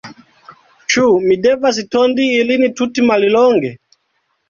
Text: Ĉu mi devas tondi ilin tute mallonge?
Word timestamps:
Ĉu 0.93 1.03
mi 1.27 1.37
devas 1.45 1.83
tondi 1.99 2.27
ilin 2.41 2.69
tute 2.83 3.09
mallonge? 3.13 3.77